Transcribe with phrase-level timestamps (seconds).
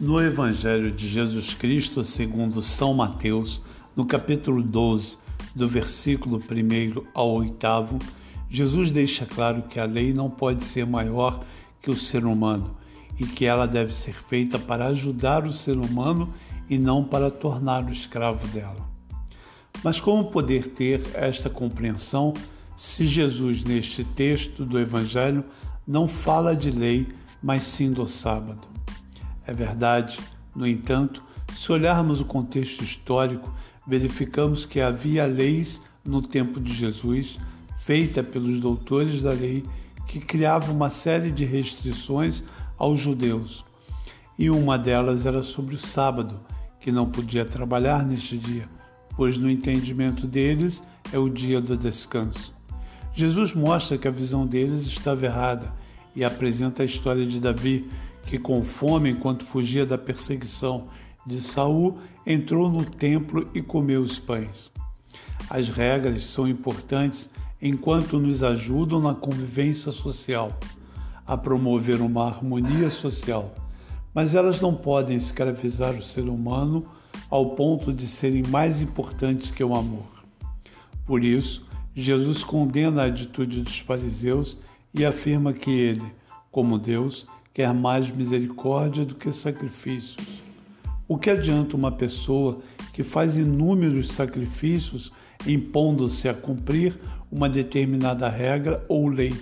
[0.00, 3.60] No Evangelho de Jesus Cristo, segundo São Mateus,
[3.94, 5.18] no capítulo 12,
[5.54, 7.58] do versículo 1 ao 8,
[8.48, 11.44] Jesus deixa claro que a lei não pode ser maior
[11.82, 12.74] que o ser humano
[13.18, 16.32] e que ela deve ser feita para ajudar o ser humano
[16.70, 18.88] e não para torná-lo escravo dela.
[19.84, 22.32] Mas como poder ter esta compreensão
[22.74, 25.44] se Jesus, neste texto do Evangelho,
[25.86, 27.06] não fala de lei,
[27.42, 28.79] mas sim do sábado?
[29.50, 30.16] É verdade,
[30.54, 33.52] no entanto, se olharmos o contexto histórico,
[33.84, 37.36] verificamos que havia leis no tempo de Jesus,
[37.80, 39.64] feita pelos doutores da lei,
[40.06, 42.44] que criavam uma série de restrições
[42.78, 43.64] aos judeus.
[44.38, 46.38] E uma delas era sobre o sábado,
[46.78, 48.68] que não podia trabalhar neste dia,
[49.16, 50.80] pois no entendimento deles
[51.12, 52.54] é o dia do descanso.
[53.12, 55.74] Jesus mostra que a visão deles estava errada
[56.14, 57.90] e apresenta a história de Davi,
[58.24, 60.86] que com fome enquanto fugia da perseguição
[61.26, 64.70] de Saul, entrou no templo e comeu os pães.
[65.48, 67.28] As regras são importantes
[67.60, 70.58] enquanto nos ajudam na convivência social,
[71.26, 73.54] a promover uma harmonia social,
[74.14, 76.84] mas elas não podem escravizar o ser humano
[77.28, 80.06] ao ponto de serem mais importantes que o amor.
[81.04, 84.58] Por isso, Jesus condena a atitude dos fariseus
[84.94, 86.04] e afirma que ele,
[86.50, 90.42] como Deus, quer mais misericórdia do que sacrifícios.
[91.08, 92.60] O que adianta uma pessoa
[92.92, 95.10] que faz inúmeros sacrifícios
[95.46, 96.98] impondo-se a cumprir
[97.30, 99.34] uma determinada regra ou lei,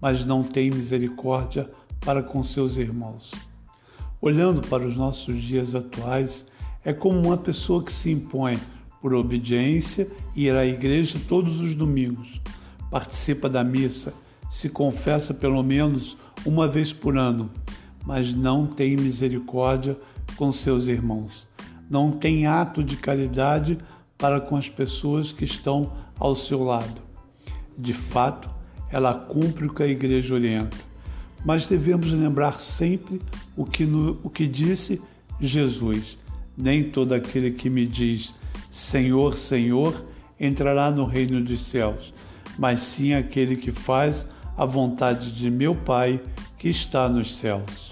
[0.00, 1.68] mas não tem misericórdia
[2.00, 3.32] para com seus irmãos?
[4.20, 6.46] Olhando para os nossos dias atuais,
[6.84, 8.58] é como uma pessoa que se impõe
[9.00, 12.40] por obediência ir à igreja todos os domingos,
[12.90, 14.12] participa da missa,
[14.50, 17.50] se confessa pelo menos uma vez por ano,
[18.04, 19.96] mas não tem misericórdia
[20.36, 21.46] com seus irmãos.
[21.88, 23.78] Não tem ato de caridade
[24.18, 27.00] para com as pessoas que estão ao seu lado.
[27.78, 28.50] De fato,
[28.90, 30.76] ela cumpre o que a igreja orienta.
[31.44, 33.20] Mas devemos lembrar sempre
[33.56, 35.00] o que, no, o que disse
[35.40, 36.18] Jesus:
[36.56, 38.34] Nem todo aquele que me diz
[38.70, 40.04] Senhor, Senhor
[40.38, 42.12] entrará no reino dos céus,
[42.58, 44.26] mas sim aquele que faz
[44.60, 46.20] a vontade de meu Pai
[46.58, 47.89] que está nos céus.